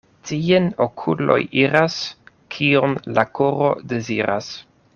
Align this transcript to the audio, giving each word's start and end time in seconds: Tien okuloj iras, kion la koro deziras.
Tien 0.27 0.63
okuloj 0.85 1.37
iras, 1.65 1.99
kion 2.55 2.97
la 3.19 3.27
koro 3.41 3.69
deziras. 3.93 4.49